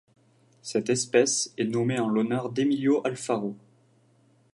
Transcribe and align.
Cette 0.63 0.89
espèce 0.89 1.53
est 1.59 1.65
nommée 1.65 1.99
en 1.99 2.07
l'honneur 2.09 2.49
d'Emilio 2.51 3.05
Alfaro. 3.05 3.55